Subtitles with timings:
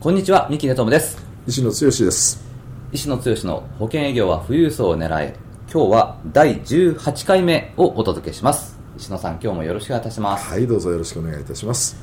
[0.00, 1.22] こんにちは三木根友です。
[1.46, 2.42] 石野剛です。
[2.90, 5.36] 石野剛の保険営業は富裕層を狙え。
[5.70, 8.78] 今日は第18回目をお届けします。
[8.96, 10.48] 石野さん今日もよろしくお願いいたします。
[10.48, 12.02] はいどうぞよろしくお願いいたします。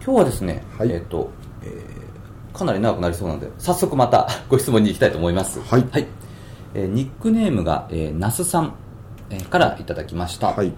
[0.00, 0.92] 今日はですね、はい。
[0.92, 1.28] えっ、と、
[1.64, 5.60] えーかなり長くなりそうなので、早速また ご質問に行きたいと思います。
[5.60, 5.84] はい。
[6.74, 8.74] えーニックネームが、えー、那須さん、
[9.30, 10.52] えーからいただきました。
[10.52, 10.72] はい。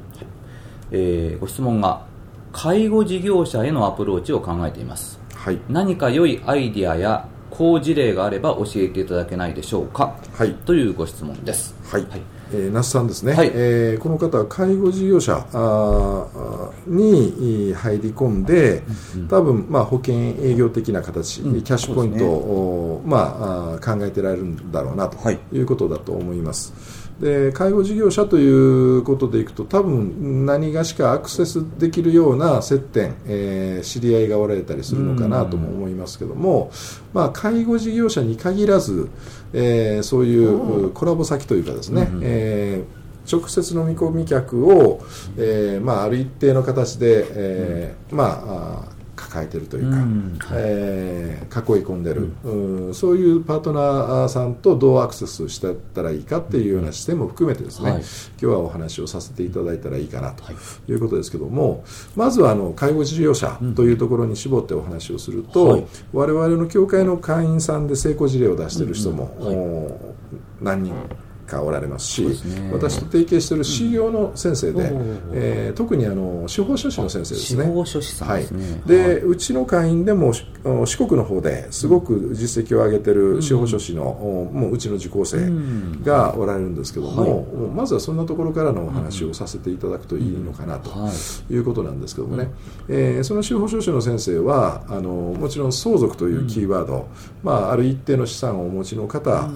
[0.90, 2.06] えーご質問が、
[2.54, 5.25] 介護事業者へのアプローチを考えています。
[5.46, 5.60] はい。
[5.68, 10.16] 何か良いアイディアや好事例があれば教えていただけないでしょうか？
[10.32, 10.52] はい。
[10.52, 11.72] というご質問です。
[11.84, 12.20] はい、はい。
[12.52, 13.52] えー那須さんですね、はい。
[13.54, 18.82] えーこの方は介護事業者あに入り込んで、
[19.28, 21.62] 多分、まあ、保険営業的な形、うん。
[21.62, 25.38] キャッシュポイントを、まあ、考えてられるんだろうなとはい。
[25.52, 27.05] いうことだと思います。
[27.20, 28.46] で介護事業者とい
[28.98, 36.70] うことでいくと多分何がしかアクセスできるような接点、えー知り合いがおられたりするのかなとも思いますけども、
[37.14, 39.08] まあ、介護事業者に限らず、
[39.52, 42.20] えーそういうコラボ先というかですね、うん。
[42.22, 45.00] えー直接の見込み客を、
[45.36, 48.95] えーまあ、ある一定の形で、えーまあ
[49.26, 50.58] 抱えているというか、うんはい。
[50.58, 52.94] えー囲い込んでる、うん。
[52.94, 58.00] そういうパートナーさんとどうアクセスしてったらいいかっていうような視点も含めてですね、はい。
[58.00, 58.06] 今
[58.38, 60.56] 日はお話をさせていただいたらいいかなとはい。
[60.88, 65.86] いうことですけども、まずはあの介護事業者というところに絞ってお話をすると、はい。
[66.12, 70.14] 我々の協会の会員さんで成功事例を出している人も、
[70.60, 70.94] 何人
[71.46, 72.70] かおられますし、ね。
[72.72, 75.18] 私と提携している C 業の先生で、うん。
[75.32, 77.64] えー特にあの司法書士の先生ですね。
[77.64, 78.70] 司法書士さんですね。
[78.70, 86.02] はい、で、うちの会員でもし四国の方ですごく実績を上げてる司法書士の、おもううちの受講生うん。
[86.02, 87.30] がおられるんですけども、はい。
[87.30, 91.54] もうまずはそんなところからのお話をさせていただくといいのかなとはい。
[91.54, 92.50] いうことなんですけどもね、
[92.88, 97.08] えーその司法書士の先生はあのもちろん相続というキーワード、
[97.42, 99.48] まあ、ある一定の資産をお持ちの方あ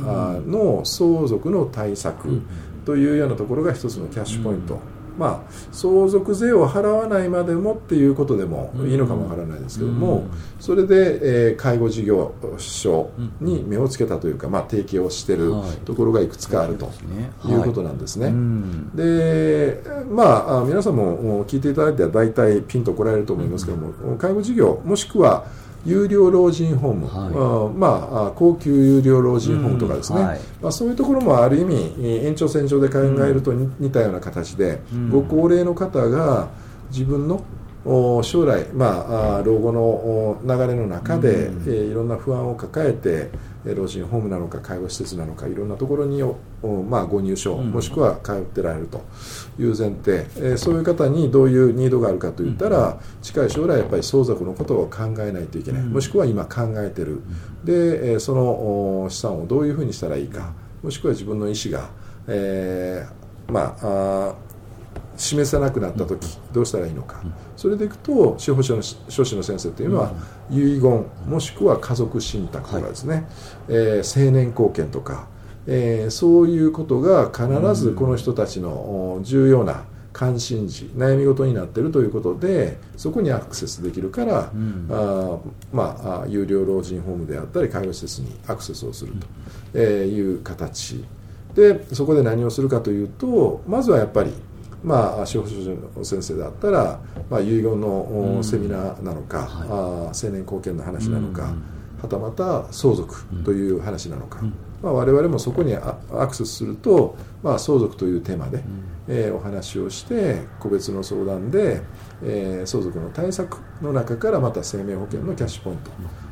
[0.46, 2.42] の相続の対策
[2.84, 4.78] というようなところが一つのキャッシュポイント、
[5.18, 10.26] まあ、相続税を払わないまでもっていうことでもいいのかもわからないですけども、
[10.58, 13.10] それで、えー介護事業所
[13.40, 15.70] に目をつけたというか、まあ、提携をしているはい。
[15.84, 17.52] ところがいくつかあるとねい。
[17.52, 18.28] うことなんですね。
[18.28, 25.44] うんでまあ、あ皆さんも聞いていただいては大体ピンとこられると思いますけども、介護事業もしくは
[25.86, 27.32] 有料老人ホーム、はい。
[27.34, 30.40] あまあ、あ高級有料老人ホームとかですね、うんはい。
[30.62, 35.10] まあ、そういうところもある意味えー延長線上で考えると似似たような形で、うん。
[35.10, 36.48] ご高齢の方が
[36.90, 37.42] 自分の
[37.84, 41.62] お将来、まあ、あ老後のお流れの中で、うん。
[41.66, 46.22] えーいろんな不安を抱えてえー老人ホームなのか介護施設なのかいろんなところに
[46.88, 47.70] まあ、ご入所、うん。
[47.70, 49.02] もしくは通ってられると。
[49.58, 55.92] いう前提、えーそういう方にどういうニードがあるかといったら、近い将来やっぱり相続のことを考えないといけない、うん。
[55.92, 57.20] もしくは今考えてる、
[57.64, 61.90] で、えーそのお資産をどういうふうにしたらいいかもしくは自分の意思が、
[62.28, 64.34] えーまああー
[65.16, 67.20] 示せなくなった時どうしたらいいのか、
[67.56, 70.12] それでいくと司法書の書士の先生というのは、
[70.50, 73.26] 遺言もしくは家族信託とかですね、
[73.68, 75.26] えー成年後見とか、
[75.66, 84.86] えーそういうことが必ずこの人たちのお重要な関心事悩み事になっているということでそこにアクセスできるから、うん。
[84.90, 85.38] あー
[85.72, 89.26] まあ、有料老人ホームであったり介護施設にアクセスをすると。
[89.74, 91.04] えーいう形。
[91.54, 94.32] でそこで何をするかというとまずはやっぱり
[94.82, 99.48] まあ、司法書士の先生だったら、まあ、遺言のセミナーなのか、はい。
[99.48, 101.62] あー成年後見の話なのか、うん。
[102.02, 104.52] はたまた相続という話なのか、うん。
[104.82, 108.62] まあ、我々もそこにアアクセスすると、まあ、相続というテーマで、
[109.08, 111.82] えーお話をして個別の相談で、
[112.22, 115.90] えー相続の対策の中からまた生命保険のキャッシュポイント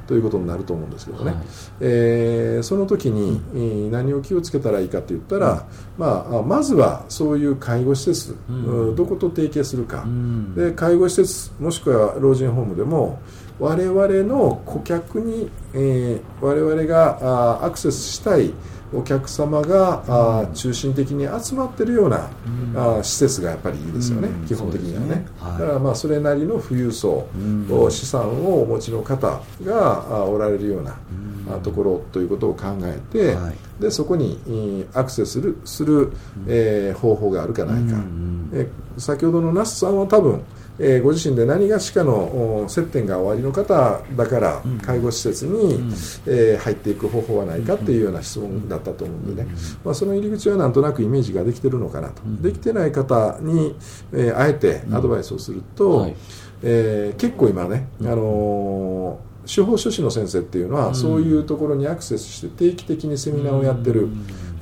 [0.08, 1.40] ということになると思うんですけどね、はい。
[1.81, 5.66] えーその時に、えー何を気をつけたらいいかといったら、
[5.99, 8.88] まあ、あまずはそういう介護施設、うん。
[8.88, 10.55] うんどこと提携するか、うん。
[10.55, 13.20] で介護施設もしくは老人ホームでも
[13.58, 18.52] 我々の顧客に、えー、我々があアクセスしたい
[18.93, 22.31] お客様が、あ中心的に集まってるような、
[22.75, 25.26] あ施設がやっぱりいいですよね、基本的にはね、
[25.58, 27.28] だからまあそれなりの富裕層、
[27.90, 30.96] 資産をお持ちの方があおられるような、
[31.54, 33.37] あところということを考えて、
[33.78, 36.12] でそこにアクセスするする、
[36.46, 37.99] えー、方法があるかないか、
[38.54, 40.43] え先ほどの那須さんは多分
[40.78, 45.92] えー、ご自身で何がしかの接点がおありの方だから介護施設に、うん、
[46.26, 49.50] えー、入っていく方法はないかっていうような質問だったと思うんでね、
[49.84, 53.75] まあ、その入り口はなんとなくイメージができてるのかなと、できてない方に、
[54.12, 56.16] えー、あえてアドバイスをすると、はい、
[56.62, 64.08] え結構今ね、あの司法書士の先生っていうのは、そういうところにアクセスして定期的にセミナーをやってる、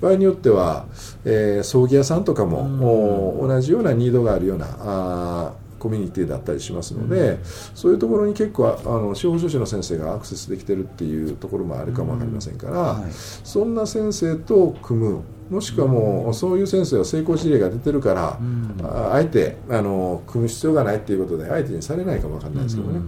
[0.01, 0.87] 場合によっては、
[1.25, 5.53] えー、葬儀屋さんとかも、同じようなニードがあるようなあ
[5.87, 13.03] コミュニティだったりしますので、うん、そういうところに結構あの司法書士の先生がアクセスできてるっていうところもあるかも分かりませんから、うん。
[13.03, 23.01] はい、そんな先生と組むもしくはもう、そういう先生は成功事例が出てるから、うん、あえてあの組む必要がないっていうことで相手にされないかも分かんないですけどね。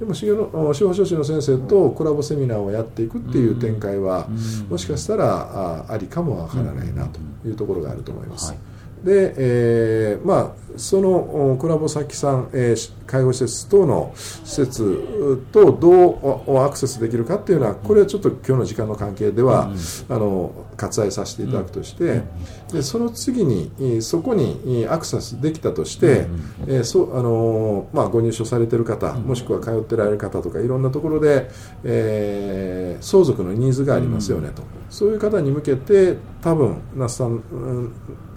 [0.00, 4.26] でも司法書士の先生とコラボセミナーをやっていくっていう展開は、
[4.68, 8.50] もしかしたらあありかもわからないなというところがあると思います。
[8.50, 8.69] はい
[9.04, 19.66] で、えー、まあそのコラボ先さん、えー、介護施設等の施設とどうアクセスできるかっていうのはこれはちょっと今日の時間の関係では、
[20.08, 22.24] うん、あの割愛させていただくとして、うん、
[22.72, 31.50] でその次にそこにアクセスできたとして、うん、えー、そあのまあ、ご入所されてる方もしくは通ってられる方とかいろんなところで、
[31.84, 37.92] えー、相続のニーズがありますよねと、そういう方に向けて多分那須さん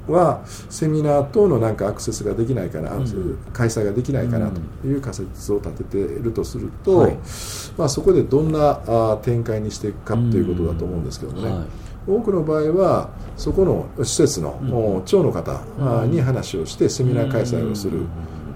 [0.07, 7.17] はセミナー等のなんかアクセスができないかな、うん、開催ができないかなという仮説を立てているとすると、はい、
[7.77, 11.65] まあ、そこでどんなあ展開にしていくかということだと思うんですけどもね、はい、
[12.07, 15.61] 多くの場合はそこの施設の、うん、長の方
[16.05, 18.05] に話をしてセミナー開催をする、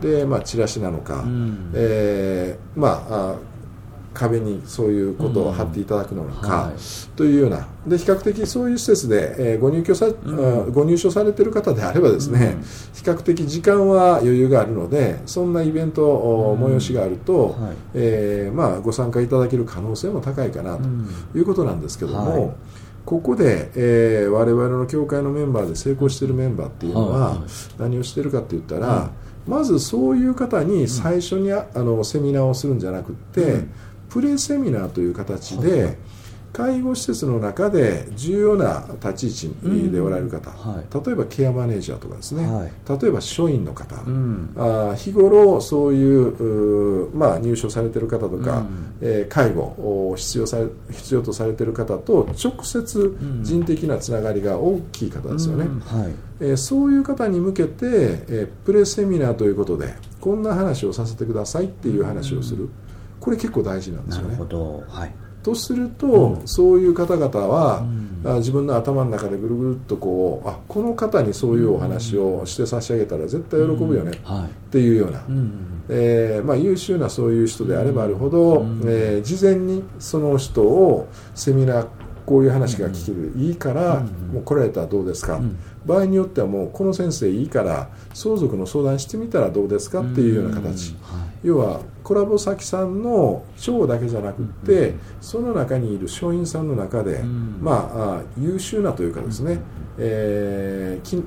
[0.02, 3.36] で、まあ、チラシなのか、うん、えー、まあ
[4.18, 7.68] 壁にそういうことを貼っていただくのか、はい、というような。
[7.86, 20.84] で比較的そういう施設で、えー、ご入居さ、うん、ご入所されている方であればですね、うん、比較的時間は余裕があるのでそんなイベント、うん、催しがあると、はい、えー、まあ、ご参加いただける可能性も高いかなと
[21.38, 22.48] いうことなんですけども。
[22.48, 22.56] はい。
[23.06, 27.42] ここで、えー、我々の協会のメンバーで成功しているメンバーっていうのは
[27.80, 29.12] 何をしてるかって言ったら、
[29.48, 33.64] まずそういう方に最初にあのセミナーをするんじゃなくって、
[34.18, 35.96] プレセミナーという形で、
[36.52, 50.58] 介護施設の中で重要な立ち位置でおられる方、うんはい、例えばケアマネージャーとかですね、はい、例えば署員の方、うん、あ日頃そういうまあ、入所されている方とか、うん、えー、介護を必要さ
[50.90, 62.70] 必要とされている方と直接人的なつながりが大きい方ですよね、はい、えー、そういう方に向けて、えー、プレセミナーということでこんな話をさせてくださいっていう話をする。
[63.28, 64.30] これ結構大事なんですよね。
[64.30, 64.86] なるほど。
[64.88, 65.14] はい。
[65.44, 74.34] とすると、うん、そういう方々は、うん、自分の頭の中でぐるぐるっとこうあこの方にそういうお話をして差し上げたら絶対喜ぶよね、うん。
[74.34, 81.88] はい、っていうような、うん、えー、まあ、優秀なそういう人であればあるほど、えー、事前にその人をセミナー
[82.26, 84.02] こういう話が聞ける、いいから、
[84.34, 85.40] もう来られたらどうですか、
[85.88, 90.02] 場合によってはもうこの先生いいから相続の相談してみたらどうですか？
[90.02, 90.96] っていうような形、
[91.44, 97.24] 要はコラボ先さんの長だけじゃなくって、その中にいる書員さんの中で、
[97.62, 99.60] まあ優秀なというかですね、
[99.98, 101.24] えー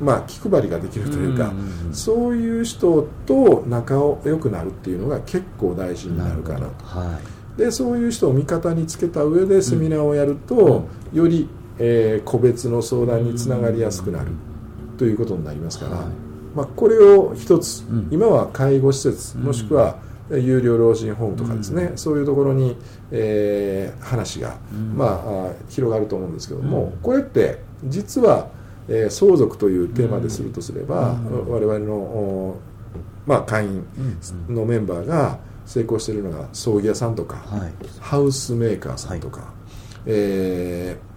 [0.00, 1.52] まあ、気配りができるというか、
[1.92, 6.84] そういう人と仲良くなるっていうのが結構大事になるかなと。
[6.84, 7.20] は
[7.56, 11.48] い、でそういう人を味方につけた上でセミナーをやると、より
[11.78, 14.32] えー、個別の相談につながりやすくなる
[14.98, 16.06] ということになりますから、
[16.54, 19.98] まあ、これを一つ、今は介護施設もしくは
[20.30, 22.76] 有料老人ホームとかですね、そういうところに、
[23.10, 24.56] えー、話が、
[24.94, 28.48] まあ、広がると思うんですけども、これって実は、
[28.88, 31.16] えー、相続というテーマでするとすれば、
[31.48, 32.56] 我々の、
[33.26, 33.86] まあ、会員
[34.48, 39.50] のメンバーが成功しているのが葬儀屋さんとか、はい、ハウスメーカーさんとか、はい、
[40.06, 41.11] えー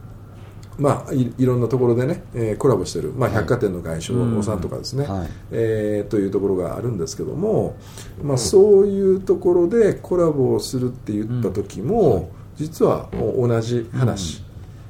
[0.77, 4.61] まあ、いいろんなところでね、えー、コラボしてる、まあ、百貨店の外商さん。
[4.65, 7.75] とかですね、はい、えー、というところがあるんですけども、
[8.23, 14.44] まあ、そういうところでコラボをするって言った時も、実は同じ話、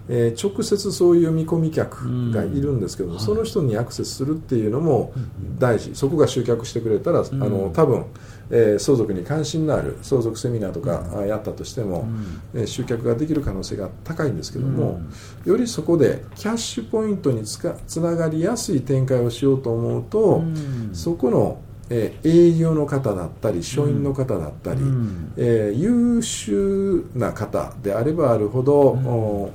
[0.07, 5.13] えー直接そういう見込み客がいるんですけども、その人にアクセスするっていうのも
[5.57, 8.05] 大事、そこが集客してくれたら、あの多分、
[8.51, 12.07] えー相続に関心のある相続セミナーとかあやったとしても、
[12.53, 14.99] えー集客ができる可能性が高いんですけども、
[15.45, 20.43] よりそこでキャッシュポイントにつかつながりやすい展開をしようと思うと、
[20.93, 21.59] そこの、
[21.89, 24.81] えー営業の方だったり書院の方だったり、
[25.37, 29.51] えー優秀な方であればあるほど、お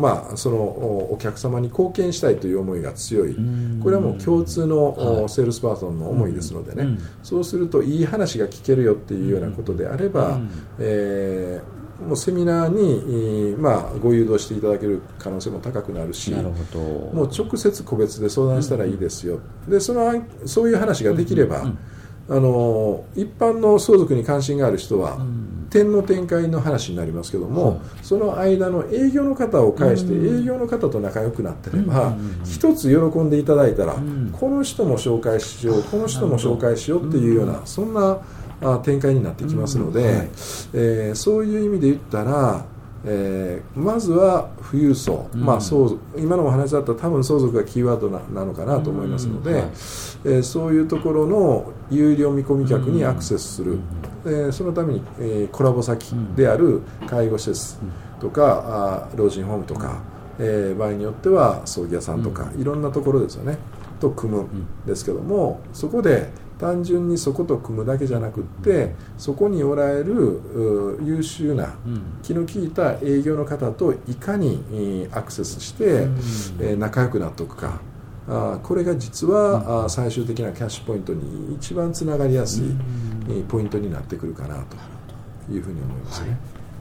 [0.00, 3.36] まあ、そのおお客様に貢献したいという思いが強い、
[3.82, 10.40] これはもう共通の、おセールスパーソンの思いですのでね、そうするといい話が聞けるよっていうようなことであれば、
[10.78, 16.80] えーもうセミナーに、えーまあ、ご誘導していただける可能性も高くなるしなるほど。
[17.14, 20.10] もう直接個別で相談したらいいですよ、でその
[20.46, 21.70] そういう話ができれば、
[22.30, 25.18] あの一般の相続に関心がある人は、
[25.68, 33.96] 点の展開の話になりますけども、その間の営業の方を介して、営業の方と仲良くなってれば、一つ喜んでいただいたら、
[34.32, 38.18] この人も紹介しよう、この人も紹介しようっていうような、そんな
[38.62, 40.28] あ展開になってきますので、
[40.72, 42.64] えーそういう意味で言ったら、
[43.04, 49.62] えーまずは富裕層、まあ、相続今のお話だったら多分相続がキーワードななのかなと思いますので、はい。
[49.62, 53.78] えーそういうところの有料見込み客にアクセスする、
[54.26, 57.78] えーそのために、えーコラボ先である介護施設
[58.20, 60.02] とか、あー老人ホームとか、
[60.38, 63.56] えー場合によっては葬儀屋さんとか、いろんなところですよね。
[63.98, 64.42] と組む。
[64.42, 64.66] ん。
[64.86, 66.30] ですけども、そこで
[66.60, 70.36] 単純にそこと組むだけじゃなくってそこにおられる
[70.98, 71.74] う優秀な
[72.22, 75.84] 気の利いた営業の方といかにえーアクセスして、
[76.60, 77.80] えー仲良くなっておくか。
[78.28, 82.64] あーこれが実は、あー最終的なキャッシュポイントに一番つながりやすい、
[83.28, 84.62] えーポイントになってくるかな
[85.48, 86.30] というふうに思いますね。
[86.30, 86.36] わ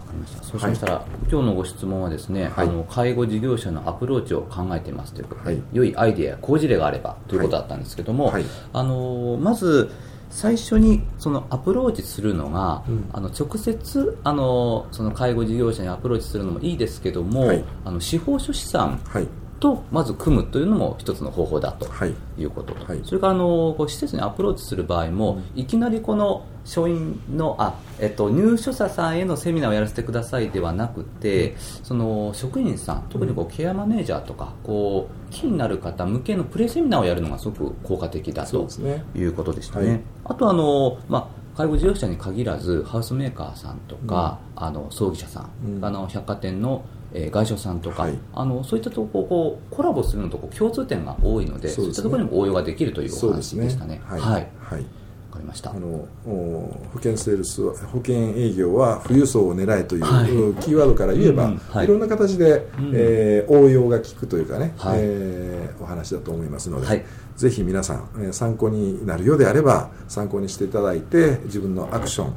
[0.09, 0.43] かりました。
[0.43, 2.67] そうしましたら、今日のご質問はですね、はい。
[2.67, 5.63] あの介護事業者のアプローチを考えていますということで、はい。
[5.71, 8.45] 良いアイデアや好事例があればということだったんですけども、はい。
[8.73, 9.91] あのまず
[10.29, 13.09] 最初にそのアプローチするのが、うん。
[13.13, 17.63] あの直接あのその介護事業者にアプローチするのもいいですけども、はい。
[17.85, 19.27] あの司法書士さんはい
[19.59, 22.13] とまず組むというのも一つの方法だとはい。
[22.37, 22.73] いうこと。
[22.73, 23.01] と、はい。
[23.03, 38.67] それからあのこう施設にアプローチする場合も、いきなりこの職員のあ、えっと、入所者さんへのセミナーをやらせてくださいではなくて、その職員さん特にこうケアマネージャーとかこう気になる方向けのプレセミナーをやるのがすごく効果的だと
[39.15, 40.01] いうことでしたね、はい。
[40.25, 45.83] あとあの、まあ介護事業者に限らずハウスメーカーさんとか、あの葬儀社さん、うん。
[45.85, 48.13] あの百貨店の、えー外商さんとか、はい。
[48.33, 51.89] あのそういったところこうコラボするのとこう共通点が多いのでそうね。
[51.89, 54.01] いったところにも応用ができるというお話でしたね。
[54.05, 54.85] はい、はい、わはい。
[55.31, 55.71] かりました。
[55.71, 55.73] あ。
[55.75, 60.27] のお保険セールスは保険営業は富裕層を狙えという、はい。
[60.63, 61.85] キーワードから言えば、うんはい。
[61.85, 62.91] い、ろんな形で、ん。
[62.93, 64.99] えー応用が効くというかね、はい。
[65.01, 67.05] えーお話だと思いますので、はい。
[67.37, 72.33] ぜひ皆さん、えー参考になるようであれば参考にしていただいて自分のアクション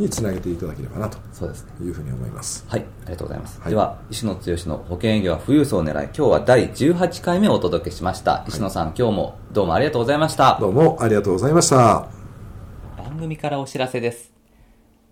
[0.00, 1.18] につなげていただければなと。
[1.82, 2.64] いうふうに思います。
[2.68, 3.60] はい、ありがとうございます。
[3.60, 8.44] はいでは、石野剛の保険営業は富裕層を狙い、今日は第18回目をお届けしました。
[8.48, 10.58] 石野さん、今日もどうもありがとうございました。
[10.60, 12.08] どうもありがとうございました。
[12.96, 14.32] 番組からお知らせです。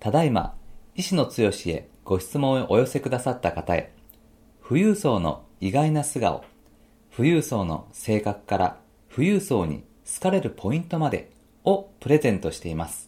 [0.00, 0.54] ただいま、
[0.94, 1.32] 石野剛
[1.66, 3.92] へご質問をお寄せくださった方へ、
[4.66, 6.44] 富裕層の意外な素顔、
[7.14, 8.76] 富裕層の性格から
[9.14, 11.30] 富裕層に好かれるポイントまで
[11.64, 13.07] をプレゼントしています。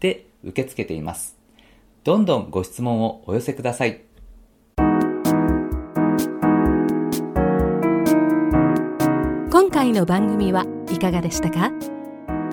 [0.00, 1.36] で受け付けています。
[2.04, 4.02] どんどんご質問をお寄せください。
[9.50, 11.72] 今回の番組はいかがでしたか？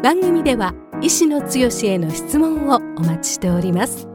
[0.04, 4.08] 番組では医師の強しへの質問をお待ちしております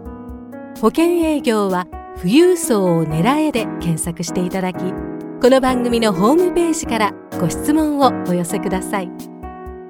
[0.81, 9.11] 保険営業は富裕層を狙えで検索していただきこの番組のホームページからご質問をお寄せください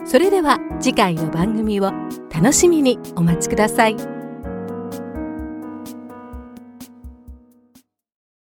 [0.04, 1.92] それでは次回の番組を
[2.34, 4.19] 楽しみにお待ちください。